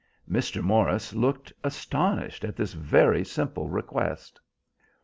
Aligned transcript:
Mr. 0.27 0.63
Morris 0.63 1.13
looked 1.13 1.53
astonished 1.63 2.43
at 2.43 2.55
this 2.55 2.73
very 2.73 3.23
simple 3.23 3.69
request. 3.69 4.39